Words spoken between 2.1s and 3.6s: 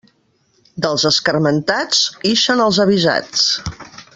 ixen els avisats.